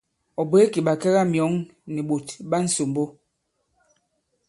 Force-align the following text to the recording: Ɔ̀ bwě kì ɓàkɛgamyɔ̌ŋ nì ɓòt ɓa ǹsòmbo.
Ɔ̀ 0.39 0.47
bwě 0.49 0.61
kì 0.73 0.79
ɓàkɛgamyɔ̌ŋ 0.85 1.53
nì 1.93 2.01
ɓòt 2.09 2.27
ɓa 2.49 2.57
ǹsòmbo. 2.65 3.03